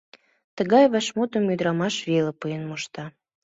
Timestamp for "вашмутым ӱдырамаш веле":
0.93-2.31